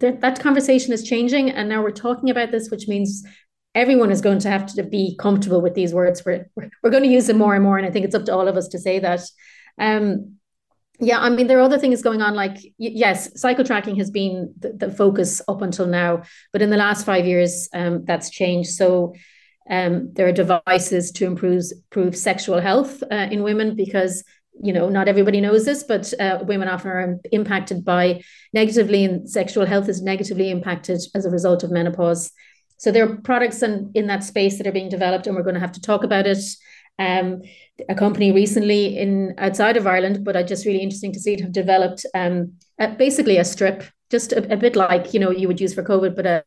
th- 0.00 0.20
that 0.20 0.40
conversation 0.40 0.92
is 0.92 1.04
changing, 1.04 1.50
and 1.50 1.68
now 1.68 1.82
we're 1.82 1.90
talking 1.90 2.30
about 2.30 2.50
this, 2.50 2.70
which 2.70 2.88
means 2.88 3.22
everyone 3.76 4.10
is 4.10 4.22
going 4.22 4.40
to 4.40 4.50
have 4.50 4.66
to 4.74 4.82
be 4.82 5.14
comfortable 5.20 5.60
with 5.60 5.74
these 5.74 5.94
words. 5.94 6.24
We're 6.24 6.50
we're 6.56 6.90
going 6.90 7.04
to 7.04 7.08
use 7.08 7.28
them 7.28 7.38
more 7.38 7.54
and 7.54 7.62
more, 7.62 7.78
and 7.78 7.86
I 7.86 7.90
think 7.90 8.04
it's 8.04 8.14
up 8.14 8.24
to 8.24 8.34
all 8.34 8.48
of 8.48 8.56
us 8.56 8.68
to 8.68 8.78
say 8.78 8.98
that. 8.98 9.20
Um, 9.78 10.38
yeah, 10.98 11.20
I 11.20 11.28
mean, 11.28 11.46
there 11.46 11.58
are 11.58 11.68
other 11.68 11.78
things 11.78 12.00
going 12.00 12.22
on. 12.22 12.34
Like, 12.34 12.56
yes, 12.78 13.38
cycle 13.38 13.66
tracking 13.66 13.96
has 13.96 14.10
been 14.10 14.54
the, 14.58 14.72
the 14.72 14.90
focus 14.90 15.42
up 15.46 15.60
until 15.60 15.86
now, 15.86 16.22
but 16.54 16.62
in 16.62 16.70
the 16.70 16.78
last 16.78 17.04
five 17.04 17.26
years, 17.26 17.68
um, 17.74 18.06
that's 18.06 18.30
changed. 18.30 18.70
So, 18.70 19.14
um, 19.68 20.12
there 20.14 20.26
are 20.26 20.32
devices 20.32 21.12
to 21.12 21.26
improve, 21.26 21.64
improve 21.90 22.16
sexual 22.16 22.60
health 22.60 23.02
uh, 23.12 23.28
in 23.30 23.42
women 23.42 23.76
because 23.76 24.24
you 24.62 24.72
know, 24.72 24.88
not 24.88 25.08
everybody 25.08 25.40
knows 25.40 25.64
this, 25.64 25.82
but 25.82 26.12
uh, 26.18 26.38
women 26.44 26.68
often 26.68 26.90
are 26.90 27.20
impacted 27.30 27.84
by 27.84 28.22
negatively, 28.54 29.04
and 29.04 29.28
sexual 29.28 29.66
health 29.66 29.88
is 29.88 30.02
negatively 30.02 30.50
impacted 30.50 31.00
as 31.14 31.26
a 31.26 31.30
result 31.30 31.62
of 31.62 31.70
menopause. 31.70 32.32
So 32.78 32.90
there 32.90 33.08
are 33.08 33.16
products 33.16 33.62
in, 33.62 33.90
in 33.94 34.06
that 34.08 34.24
space 34.24 34.58
that 34.58 34.66
are 34.66 34.72
being 34.72 34.88
developed, 34.88 35.26
and 35.26 35.36
we're 35.36 35.42
going 35.42 35.54
to 35.54 35.60
have 35.60 35.72
to 35.72 35.80
talk 35.80 36.04
about 36.04 36.26
it. 36.26 36.38
Um, 36.98 37.42
a 37.90 37.94
company 37.94 38.32
recently 38.32 38.96
in 38.98 39.34
outside 39.36 39.76
of 39.76 39.86
Ireland, 39.86 40.24
but 40.24 40.34
I 40.34 40.42
just 40.42 40.64
really 40.64 40.80
interesting 40.80 41.12
to 41.12 41.20
see 41.20 41.34
it 41.34 41.40
have 41.40 41.52
developed 41.52 42.06
um, 42.14 42.54
a, 42.78 42.88
basically 42.88 43.36
a 43.36 43.44
strip, 43.44 43.84
just 44.10 44.32
a, 44.32 44.50
a, 44.50 44.56
bit 44.56 44.76
like 44.76 45.12
you 45.12 45.20
know 45.20 45.30
you 45.30 45.46
would 45.46 45.60
use 45.60 45.74
for 45.74 45.82
COVID, 45.82 46.16
but 46.16 46.26
a, 46.26 46.44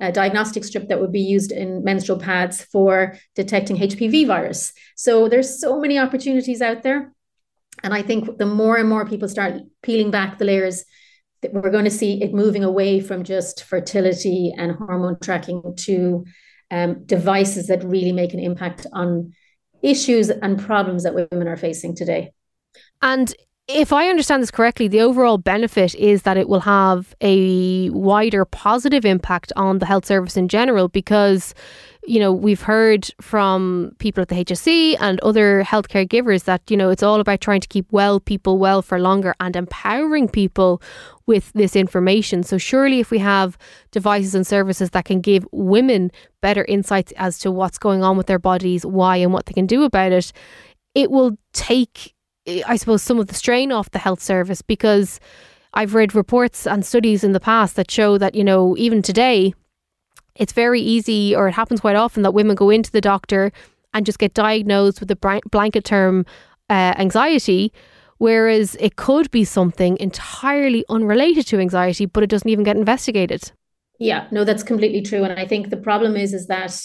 a 0.00 0.12
diagnostic 0.12 0.64
strip 0.64 0.88
that 0.88 1.00
would 1.00 1.12
be 1.12 1.20
used 1.20 1.52
in 1.52 1.84
menstrual 1.84 2.18
pads 2.18 2.62
for 2.64 3.16
detecting 3.34 3.76
HPV 3.76 4.26
virus. 4.26 4.72
So 4.96 5.28
there's 5.28 5.60
so 5.60 5.78
many 5.80 5.98
opportunities 5.98 6.60
out 6.60 6.82
there. 6.82 7.12
And 7.82 7.94
I 7.94 8.02
think 8.02 8.38
the 8.38 8.46
more 8.46 8.76
and 8.76 8.88
more 8.88 9.06
people 9.06 9.28
start 9.28 9.54
peeling 9.82 10.10
back 10.10 10.38
the 10.38 10.44
layers, 10.44 10.84
that 11.42 11.52
we're 11.52 11.70
going 11.70 11.84
to 11.84 11.90
see 11.90 12.22
it 12.22 12.34
moving 12.34 12.64
away 12.64 13.00
from 13.00 13.24
just 13.24 13.64
fertility 13.64 14.52
and 14.56 14.72
hormone 14.72 15.18
tracking 15.20 15.62
to 15.76 16.24
um, 16.70 17.04
devices 17.04 17.68
that 17.68 17.84
really 17.84 18.12
make 18.12 18.34
an 18.34 18.40
impact 18.40 18.86
on 18.92 19.32
issues 19.82 20.30
and 20.30 20.60
problems 20.60 21.04
that 21.04 21.14
women 21.14 21.48
are 21.48 21.56
facing 21.56 21.94
today. 21.94 22.32
And 23.00 23.32
if 23.68 23.92
I 23.92 24.08
understand 24.08 24.42
this 24.42 24.50
correctly, 24.50 24.88
the 24.88 25.02
overall 25.02 25.38
benefit 25.38 25.94
is 25.94 26.22
that 26.22 26.36
it 26.36 26.48
will 26.48 26.60
have 26.60 27.14
a 27.20 27.90
wider 27.90 28.44
positive 28.44 29.04
impact 29.04 29.52
on 29.56 29.78
the 29.78 29.86
health 29.86 30.06
service 30.06 30.36
in 30.36 30.48
general 30.48 30.88
because 30.88 31.54
you 32.08 32.18
know, 32.18 32.32
we've 32.32 32.62
heard 32.62 33.10
from 33.20 33.92
people 33.98 34.22
at 34.22 34.28
the 34.28 34.34
HSE 34.34 34.96
and 34.98 35.20
other 35.20 35.62
healthcare 35.62 36.08
givers 36.08 36.44
that, 36.44 36.62
you 36.70 36.76
know, 36.76 36.88
it's 36.88 37.02
all 37.02 37.20
about 37.20 37.42
trying 37.42 37.60
to 37.60 37.68
keep 37.68 37.86
well 37.92 38.18
people 38.18 38.56
well 38.56 38.80
for 38.80 38.98
longer 38.98 39.34
and 39.40 39.54
empowering 39.54 40.26
people 40.26 40.80
with 41.26 41.52
this 41.52 41.76
information. 41.76 42.42
So, 42.42 42.56
surely, 42.56 43.00
if 43.00 43.10
we 43.10 43.18
have 43.18 43.58
devices 43.90 44.34
and 44.34 44.46
services 44.46 44.90
that 44.90 45.04
can 45.04 45.20
give 45.20 45.46
women 45.52 46.10
better 46.40 46.64
insights 46.64 47.12
as 47.18 47.38
to 47.40 47.50
what's 47.50 47.76
going 47.78 48.02
on 48.02 48.16
with 48.16 48.26
their 48.26 48.38
bodies, 48.38 48.86
why, 48.86 49.16
and 49.16 49.34
what 49.34 49.44
they 49.44 49.52
can 49.52 49.66
do 49.66 49.82
about 49.82 50.12
it, 50.12 50.32
it 50.94 51.10
will 51.10 51.36
take, 51.52 52.14
I 52.66 52.76
suppose, 52.76 53.02
some 53.02 53.18
of 53.18 53.26
the 53.26 53.34
strain 53.34 53.72
off 53.72 53.90
the 53.90 53.98
health 53.98 54.22
service 54.22 54.62
because 54.62 55.20
I've 55.74 55.94
read 55.94 56.14
reports 56.14 56.66
and 56.66 56.84
studies 56.84 57.22
in 57.22 57.32
the 57.32 57.40
past 57.40 57.76
that 57.76 57.90
show 57.90 58.18
that, 58.18 58.34
you 58.34 58.44
know, 58.44 58.76
even 58.76 59.02
today, 59.02 59.54
it's 60.34 60.52
very 60.52 60.80
easy, 60.80 61.34
or 61.34 61.48
it 61.48 61.52
happens 61.52 61.80
quite 61.80 61.96
often, 61.96 62.22
that 62.22 62.32
women 62.32 62.56
go 62.56 62.70
into 62.70 62.90
the 62.90 63.00
doctor 63.00 63.52
and 63.92 64.06
just 64.06 64.18
get 64.18 64.34
diagnosed 64.34 65.00
with 65.00 65.10
a 65.10 65.40
blanket 65.50 65.84
term 65.84 66.24
uh, 66.70 66.94
anxiety. 66.96 67.72
Whereas 68.18 68.76
it 68.80 68.96
could 68.96 69.30
be 69.30 69.44
something 69.44 69.96
entirely 70.00 70.84
unrelated 70.88 71.46
to 71.48 71.60
anxiety, 71.60 72.06
but 72.06 72.24
it 72.24 72.30
doesn't 72.30 72.48
even 72.48 72.64
get 72.64 72.76
investigated. 72.76 73.52
Yeah, 74.00 74.26
no, 74.30 74.44
that's 74.44 74.62
completely 74.62 75.02
true. 75.02 75.22
And 75.24 75.38
I 75.38 75.46
think 75.46 75.70
the 75.70 75.76
problem 75.76 76.16
is 76.16 76.32
is 76.32 76.46
that 76.46 76.80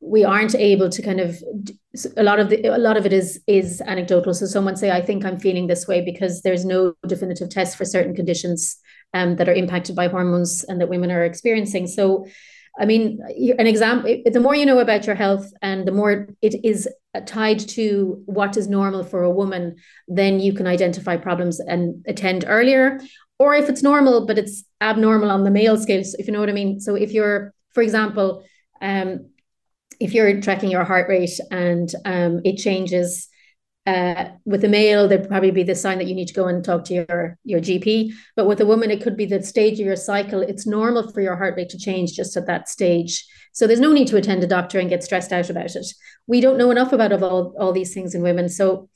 we 0.00 0.24
aren't 0.24 0.54
able 0.54 0.88
to 0.88 1.02
kind 1.02 1.20
of 1.20 1.42
a 2.16 2.22
lot 2.22 2.40
of 2.40 2.48
the 2.48 2.66
a 2.66 2.78
lot 2.78 2.96
of 2.96 3.04
it 3.04 3.12
is 3.12 3.40
is 3.46 3.80
anecdotal. 3.82 4.32
So 4.34 4.46
someone 4.46 4.76
say, 4.76 4.90
I 4.90 5.02
think 5.02 5.24
I'm 5.24 5.38
feeling 5.38 5.66
this 5.66 5.86
way 5.86 6.00
because 6.00 6.42
there's 6.42 6.64
no 6.64 6.94
definitive 7.06 7.50
test 7.50 7.76
for 7.76 7.84
certain 7.84 8.14
conditions 8.14 8.76
um, 9.12 9.36
that 9.36 9.48
are 9.48 9.54
impacted 9.54 9.94
by 9.96 10.08
hormones 10.08 10.64
and 10.64 10.80
that 10.80 10.88
women 10.88 11.10
are 11.10 11.24
experiencing. 11.24 11.86
So 11.86 12.26
I 12.78 12.86
mean, 12.86 13.20
an 13.58 13.66
example, 13.66 14.22
the 14.24 14.40
more 14.40 14.54
you 14.54 14.64
know 14.64 14.78
about 14.78 15.06
your 15.06 15.16
health 15.16 15.52
and 15.60 15.86
the 15.86 15.92
more 15.92 16.28
it 16.40 16.64
is 16.64 16.88
tied 17.26 17.58
to 17.58 18.22
what 18.26 18.56
is 18.56 18.68
normal 18.68 19.04
for 19.04 19.22
a 19.22 19.30
woman, 19.30 19.76
then 20.06 20.40
you 20.40 20.52
can 20.52 20.66
identify 20.66 21.16
problems 21.16 21.60
and 21.60 22.04
attend 22.06 22.44
earlier. 22.46 23.00
Or 23.38 23.54
if 23.54 23.68
it's 23.68 23.82
normal, 23.82 24.26
but 24.26 24.38
it's 24.38 24.64
abnormal 24.80 25.30
on 25.30 25.44
the 25.44 25.50
male 25.50 25.76
scale, 25.76 26.02
if 26.18 26.26
you 26.26 26.32
know 26.32 26.40
what 26.40 26.48
I 26.48 26.52
mean. 26.52 26.78
So 26.78 26.94
if 26.94 27.12
you're, 27.12 27.52
for 27.74 27.82
example, 27.82 28.44
um, 28.80 29.30
if 30.00 30.14
you're 30.14 30.40
tracking 30.40 30.70
your 30.70 30.84
heart 30.84 31.08
rate 31.08 31.38
and 31.50 31.92
um, 32.04 32.40
it 32.44 32.56
changes 32.56 33.28
uh, 33.86 34.30
with 34.44 34.64
a 34.64 34.68
male, 34.68 35.08
there'd 35.08 35.28
probably 35.28 35.50
be 35.50 35.62
the 35.62 35.74
sign 35.74 35.98
that 35.98 36.06
you 36.06 36.14
need 36.14 36.28
to 36.28 36.34
go 36.34 36.46
and 36.46 36.64
talk 36.64 36.84
to 36.84 36.94
your, 36.94 37.38
your 37.44 37.60
GP. 37.60 38.12
But 38.36 38.46
with 38.46 38.60
a 38.60 38.66
woman, 38.66 38.90
it 38.90 39.02
could 39.02 39.16
be 39.16 39.26
the 39.26 39.42
stage 39.42 39.80
of 39.80 39.86
your 39.86 39.96
cycle. 39.96 40.42
It's 40.42 40.66
normal 40.66 41.10
for 41.12 41.20
your 41.20 41.36
heart 41.36 41.54
rate 41.56 41.70
to 41.70 41.78
change 41.78 42.12
just 42.12 42.36
at 42.36 42.46
that 42.46 42.68
stage. 42.68 43.24
So 43.52 43.66
there's 43.66 43.80
no 43.80 43.92
need 43.92 44.08
to 44.08 44.16
attend 44.16 44.42
a 44.42 44.46
doctor 44.46 44.78
and 44.78 44.88
get 44.88 45.02
stressed 45.02 45.32
out 45.32 45.50
about 45.50 45.74
it. 45.76 45.86
We 46.26 46.40
don't 46.40 46.58
know 46.58 46.70
enough 46.70 46.92
about 46.92 47.12
all, 47.22 47.54
all 47.58 47.72
these 47.72 47.92
things 47.94 48.14
in 48.14 48.22
women. 48.22 48.48
So 48.48 48.88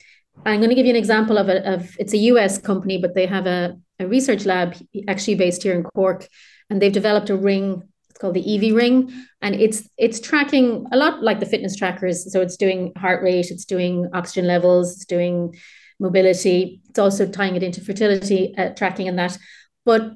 I'm 0.44 0.60
going 0.60 0.70
to 0.70 0.74
give 0.74 0.86
you 0.86 0.92
an 0.92 0.96
example 0.96 1.38
of 1.38 1.48
a 1.48 1.74
of 1.74 1.96
it's 1.98 2.12
a 2.12 2.18
US 2.18 2.58
company, 2.58 2.98
but 2.98 3.14
they 3.14 3.26
have 3.26 3.46
a, 3.46 3.76
a 3.98 4.06
research 4.06 4.44
lab 4.44 4.76
actually 5.08 5.36
based 5.36 5.62
here 5.62 5.74
in 5.74 5.84
Cork, 5.84 6.26
and 6.68 6.80
they've 6.80 6.92
developed 6.92 7.30
a 7.30 7.36
ring 7.36 7.82
it's 8.14 8.20
called 8.20 8.34
the 8.34 8.48
Evie 8.48 8.70
Ring, 8.70 9.12
and 9.42 9.56
it's 9.56 9.88
it's 9.98 10.20
tracking 10.20 10.86
a 10.92 10.96
lot 10.96 11.24
like 11.24 11.40
the 11.40 11.46
fitness 11.46 11.74
trackers. 11.74 12.32
So 12.32 12.40
it's 12.40 12.56
doing 12.56 12.92
heart 12.96 13.24
rate, 13.24 13.50
it's 13.50 13.64
doing 13.64 14.08
oxygen 14.12 14.46
levels, 14.46 14.94
it's 14.94 15.04
doing 15.04 15.52
mobility. 15.98 16.80
It's 16.88 16.98
also 17.00 17.26
tying 17.26 17.56
it 17.56 17.64
into 17.64 17.80
fertility 17.80 18.54
uh, 18.56 18.70
tracking 18.74 19.08
and 19.08 19.18
that. 19.18 19.36
But 19.84 20.12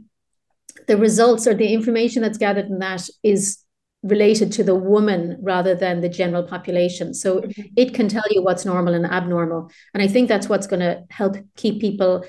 the 0.87 0.97
results 0.97 1.49
or 1.49 1.55
the 1.55 1.73
information 1.75 2.23
that's 2.23 2.39
gathered 2.39 2.67
in 2.67 2.79
that 2.79 3.09
is 3.25 3.59
related 4.05 4.53
to 4.53 4.63
the 4.63 4.77
woman 4.77 5.37
rather 5.43 5.75
than 5.75 6.01
the 6.01 6.09
general 6.09 6.45
population. 6.45 7.15
So 7.15 7.41
mm-hmm. 7.41 7.63
it 7.77 7.95
can 7.95 8.09
tell 8.09 8.23
you 8.31 8.45
what's 8.45 8.65
normal 8.65 8.95
and 8.95 9.07
abnormal. 9.07 9.73
And 9.93 10.05
I 10.05 10.07
think 10.07 10.29
that's 10.29 10.49
what's 10.49 10.69
going 10.69 10.81
to 10.81 11.03
help 11.11 11.37
keep 11.57 11.81
people 11.81 12.25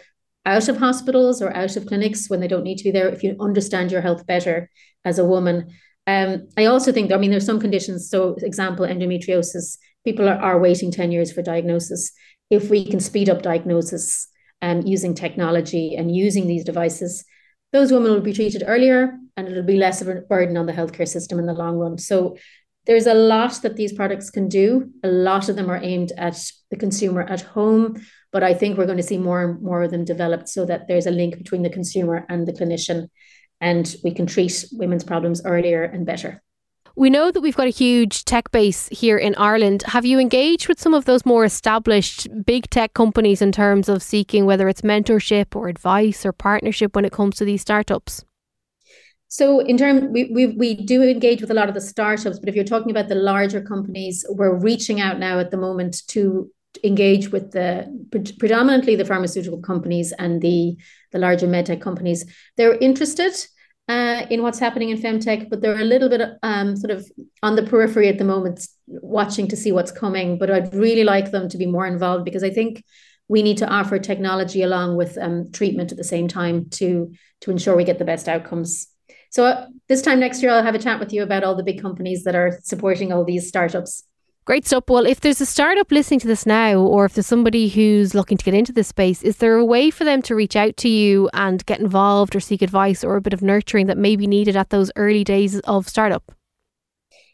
out 0.46 0.68
of 0.70 0.78
hospitals 0.78 1.42
or 1.42 1.56
out 1.56 1.76
of 1.76 1.86
clinics 1.86 2.30
when 2.30 2.40
they 2.40 2.48
don't 2.48 2.64
need 2.64 2.78
to 2.78 2.84
be 2.84 2.92
there 2.92 3.10
if 3.10 3.24
you 3.24 3.36
understand 3.40 3.92
your 3.92 4.02
health 4.02 4.26
better 4.26 4.70
as 5.06 5.20
a 5.20 5.26
woman. 5.26 5.70
Um, 6.08 6.48
I 6.58 6.66
also 6.66 6.92
think, 6.92 7.12
I 7.12 7.18
mean, 7.18 7.32
there's 7.32 7.46
some 7.46 7.60
conditions. 7.60 8.10
So, 8.10 8.36
example, 8.42 8.86
endometriosis. 8.86 9.78
People 10.06 10.28
are, 10.28 10.40
are 10.40 10.60
waiting 10.60 10.92
10 10.92 11.12
years 11.12 11.32
for 11.32 11.42
diagnosis. 11.42 12.12
If 12.50 12.70
we 12.70 12.86
can 12.86 13.00
speed 13.00 13.30
up 13.30 13.42
diagnosis 13.42 14.28
um, 14.62 14.82
using 14.82 15.14
technology 15.14 15.96
and 15.96 16.16
using 16.16 16.48
these 16.48 16.64
devices, 16.64 17.26
those 17.72 17.92
women 17.92 18.12
will 18.12 18.22
be 18.22 18.34
treated 18.34 18.64
earlier 18.66 19.14
and 19.38 19.48
it'll 19.48 19.64
be 19.64 19.78
less 19.78 20.02
of 20.02 20.08
a 20.08 20.22
burden 20.22 20.58
on 20.58 20.66
the 20.66 20.74
healthcare 20.74 21.08
system 21.08 21.38
in 21.38 21.46
the 21.46 21.54
long 21.54 21.78
run. 21.78 21.98
So, 21.98 22.38
there's 22.86 23.08
a 23.08 23.14
lot 23.14 23.62
that 23.62 23.76
these 23.76 23.94
products 23.94 24.30
can 24.30 24.48
do. 24.48 24.90
A 25.04 25.08
lot 25.08 25.50
of 25.50 25.56
them 25.56 25.70
are 25.70 25.84
aimed 25.84 26.12
at 26.18 26.40
the 26.72 26.78
consumer 26.78 27.22
at 27.22 27.42
home, 27.42 28.04
but 28.32 28.44
I 28.44 28.54
think 28.54 28.78
we're 28.78 28.86
going 28.86 28.98
to 28.98 29.04
see 29.04 29.18
more 29.18 29.44
and 29.44 29.62
more 29.62 29.84
of 29.84 29.92
them 29.92 30.06
developed 30.06 30.50
so 30.50 30.66
that 30.66 30.88
there's 30.88 31.06
a 31.06 31.12
link 31.12 31.38
between 31.38 31.62
the 31.62 31.70
consumer 31.70 32.26
and 32.30 32.48
the 32.48 32.54
clinician 32.54 33.10
and 33.62 33.96
we 34.04 34.14
can 34.14 34.26
treat 34.26 34.66
women's 34.72 35.04
problems 35.04 35.42
earlier 35.46 35.84
and 35.84 36.06
better. 36.06 36.42
We 36.96 37.10
know 37.10 37.32
that 37.32 37.42
we've 37.42 37.56
got 37.56 37.68
a 37.68 37.72
huge 37.72 38.26
tech 38.26 38.52
base 38.52 38.90
here 38.90 39.18
in 39.18 39.36
Ireland. 39.36 39.84
Have 39.84 40.06
you 40.06 40.20
engaged 40.20 40.68
with 40.68 40.82
some 40.82 40.94
of 40.94 41.06
those 41.06 41.26
more 41.26 41.46
established 41.46 42.28
big 42.46 42.70
tech 42.70 42.94
companies 42.94 43.42
in 43.42 43.52
terms 43.52 43.88
of 43.88 44.04
seeking 44.04 44.46
whether 44.46 44.68
it's 44.68 44.82
mentorship 44.82 45.56
or 45.56 45.70
advice 45.70 46.26
or 46.26 46.34
partnership 46.34 46.96
when 46.96 47.06
it 47.06 47.14
comes 47.14 47.38
to 47.38 47.46
these 47.46 47.62
startups? 47.62 48.26
So 49.30 49.60
in 49.60 49.78
terms, 49.78 50.06
we, 50.10 50.32
we, 50.34 50.48
we 50.48 50.74
do 50.74 51.04
engage 51.04 51.40
with 51.40 51.52
a 51.52 51.54
lot 51.54 51.70
of 51.70 51.76
the 51.76 51.82
startups, 51.82 52.40
but 52.40 52.50
if 52.50 52.56
you're 52.56 52.64
talking 52.64 52.90
about 52.90 53.08
the 53.08 53.16
larger 53.16 53.62
companies, 53.62 54.26
we're 54.28 54.56
reaching 54.56 55.00
out 55.00 55.20
now 55.20 55.40
at 55.40 55.52
the 55.52 55.58
moment 55.58 56.02
to 56.08 56.52
engage 56.84 57.32
with 57.32 57.52
the 57.52 57.88
predominantly 58.40 58.96
the 58.96 59.06
pharmaceutical 59.06 59.60
companies 59.60 60.12
and 60.14 60.42
the 60.42 60.78
the 61.12 61.20
larger 61.20 61.48
medtech 61.48 61.82
companies. 61.82 62.26
They're 62.58 62.78
interested 62.78 63.34
uh, 63.88 64.26
in 64.30 64.42
what's 64.44 64.60
happening 64.60 64.90
in 64.90 64.98
femtech, 64.98 65.50
but 65.50 65.62
they're 65.62 65.80
a 65.80 65.84
little 65.84 66.10
bit 66.10 66.22
um, 66.44 66.76
sort 66.76 66.92
of 66.92 67.08
on 67.44 67.56
the 67.56 67.64
periphery 67.64 68.08
at 68.08 68.18
the 68.18 68.24
moment, 68.24 68.68
watching 68.88 69.48
to 69.48 69.58
see 69.58 69.72
what's 69.72 69.92
coming. 69.92 70.38
But 70.38 70.52
I'd 70.52 70.74
really 70.74 71.04
like 71.04 71.32
them 71.32 71.50
to 71.50 71.58
be 71.58 71.66
more 71.66 71.88
involved 71.88 72.26
because 72.26 72.44
I 72.44 72.50
think 72.50 72.84
we 73.28 73.44
need 73.44 73.58
to 73.60 73.68
offer 73.68 74.00
technology 74.00 74.64
along 74.64 74.98
with 74.98 75.18
um, 75.20 75.52
treatment 75.52 75.92
at 75.92 75.98
the 75.98 76.04
same 76.04 76.28
time 76.28 76.70
to 76.72 77.14
to 77.42 77.52
ensure 77.52 77.76
we 77.76 77.84
get 77.84 78.00
the 78.00 78.06
best 78.06 78.28
outcomes. 78.28 78.88
So 79.30 79.46
uh, 79.46 79.68
this 79.88 80.02
time 80.02 80.20
next 80.20 80.42
year, 80.42 80.52
I'll 80.52 80.64
have 80.64 80.76
a 80.76 80.80
chat 80.80 81.00
with 81.00 81.14
you 81.14 81.24
about 81.24 81.44
all 81.44 81.56
the 81.56 81.64
big 81.64 81.82
companies 81.82 82.24
that 82.24 82.36
are 82.36 82.60
supporting 82.64 83.14
all 83.14 83.24
these 83.24 83.48
startups. 83.48 84.04
Great 84.46 84.66
stuff. 84.66 84.86
Well, 84.88 85.06
if 85.06 85.20
there's 85.20 85.42
a 85.42 85.46
startup 85.46 85.92
listening 85.92 86.20
to 86.22 86.28
this 86.28 86.48
now, 86.48 86.80
or 86.80 87.06
if 87.06 87.14
there's 87.14 87.28
somebody 87.28 87.70
who's 87.70 88.16
looking 88.16 88.38
to 88.38 88.44
get 88.44 88.56
into 88.56 88.74
this 88.74 88.88
space, 88.88 89.22
is 89.22 89.38
there 89.38 89.56
a 89.56 89.66
way 89.66 89.92
for 89.92 90.06
them 90.06 90.24
to 90.24 90.34
reach 90.34 90.56
out 90.56 90.76
to 90.78 90.90
you 90.90 91.30
and 91.34 91.64
get 91.68 91.80
involved 91.80 92.36
or 92.36 92.40
seek 92.40 92.64
advice 92.64 93.04
or 93.04 93.16
a 93.16 93.22
bit 93.22 93.34
of 93.34 93.44
nurturing 93.44 93.86
that 93.86 93.98
may 93.98 94.16
be 94.16 94.26
needed 94.26 94.56
at 94.56 94.72
those 94.72 94.92
early 94.96 95.24
days 95.24 95.60
of 95.62 95.88
startup? 95.88 96.32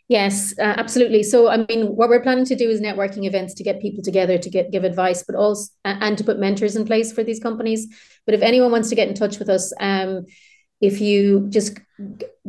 Yes, 0.09 0.53
uh, 0.59 0.73
absolutely. 0.77 1.23
So, 1.23 1.47
I 1.47 1.65
mean, 1.69 1.95
what 1.95 2.09
we're 2.09 2.21
planning 2.21 2.45
to 2.45 2.55
do 2.55 2.69
is 2.69 2.81
networking 2.81 3.25
events 3.25 3.53
to 3.55 3.63
get 3.63 3.81
people 3.81 4.03
together 4.03 4.37
to 4.37 4.49
get 4.49 4.71
give 4.71 4.83
advice, 4.83 5.23
but 5.23 5.35
also 5.35 5.71
and 5.83 6.17
to 6.17 6.23
put 6.23 6.37
mentors 6.37 6.75
in 6.75 6.85
place 6.85 7.13
for 7.13 7.23
these 7.23 7.39
companies. 7.39 7.87
But 8.25 8.35
if 8.35 8.41
anyone 8.41 8.71
wants 8.71 8.89
to 8.89 8.95
get 8.95 9.07
in 9.07 9.15
touch 9.15 9.39
with 9.39 9.49
us, 9.49 9.73
um, 9.79 10.25
if 10.85 11.01
you 11.01 11.47
just 11.49 11.79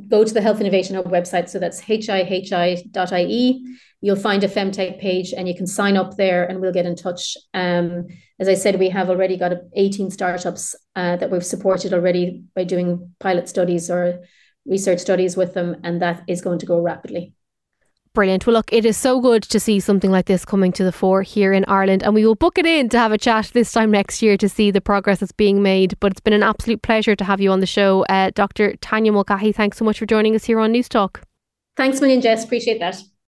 go 0.09 0.25
to 0.25 0.35
the 0.35 0.41
Health 0.41 0.61
Innovation 0.61 0.97
Hub 0.97 1.07
website, 1.07 1.49
so 1.49 1.59
that's 1.59 1.81
hihi.ie, 1.81 3.65
you'll 4.01 4.17
find 4.17 4.45
a 4.45 4.49
Femtech 4.49 5.01
page 5.01 5.33
and 5.33 5.49
you 5.49 5.55
can 5.55 5.67
sign 5.67 5.97
up 5.97 6.17
there 6.17 6.45
and 6.45 6.61
we'll 6.61 6.73
get 6.73 6.87
in 6.87 6.97
touch. 6.97 7.37
Um, 7.55 8.07
as 8.39 8.49
I 8.49 8.55
said, 8.55 8.79
we 8.79 8.91
have 8.91 9.09
already 9.09 9.37
got 9.37 9.53
18 9.75 10.11
startups 10.11 10.75
uh, 10.95 11.17
that 11.17 11.31
we've 11.31 11.45
supported 11.45 11.95
already 11.95 12.45
by 12.55 12.65
doing 12.65 13.15
pilot 13.21 13.49
studies 13.49 13.91
or 13.91 14.25
research 14.67 14.99
studies 14.99 15.37
with 15.37 15.55
them, 15.55 15.77
and 15.85 16.03
that 16.03 16.23
is 16.29 16.43
going 16.43 16.59
to 16.59 16.67
go 16.67 16.81
rapidly. 16.81 17.35
Brilliant. 18.17 18.47
Well, 18.47 18.55
look, 18.55 18.73
it 18.73 18.87
is 18.87 18.97
so 18.97 19.21
good 19.21 19.43
to 19.43 19.61
see 19.61 19.79
something 19.79 20.11
like 20.11 20.25
this 20.25 20.47
coming 20.47 20.73
to 20.73 20.83
the 20.83 20.91
fore 20.91 21.21
here 21.21 21.53
in 21.53 21.67
Ireland, 21.67 22.03
and 22.03 22.15
we 22.15 22.25
will 22.25 22.35
book 22.35 22.57
it 22.57 22.65
in 22.65 22.89
to 22.89 22.99
have 22.99 23.13
a 23.13 23.19
chat 23.19 23.51
this 23.53 23.71
time 23.71 23.91
next 23.91 24.23
year 24.23 24.39
to 24.39 24.49
see 24.49 24.71
the 24.71 24.81
progress 24.81 25.21
that's 25.21 25.33
being 25.33 25.63
made. 25.63 26.01
But 26.01 26.13
it's 26.13 26.21
been 26.23 26.33
an 26.33 26.43
absolute 26.43 26.81
pleasure 26.81 27.15
to 27.15 27.25
have 27.25 27.43
you 27.43 27.51
on 27.51 27.61
the 27.61 27.67
show. 27.67 28.07
Uh, 28.09 28.31
Dr. 28.35 28.75
Tanya 28.77 29.13
Mulcahy, 29.13 29.53
thanks 29.53 29.77
so 29.77 29.85
much 29.85 29.99
for 29.99 30.07
joining 30.07 30.35
us 30.35 30.45
here 30.45 30.59
on 30.59 30.73
News 30.73 30.89
Talk. 30.89 31.25
Thanks, 31.77 32.01
million, 32.01 32.23
Jess. 32.23 32.43
Appreciate 32.43 32.81
that. 32.81 32.97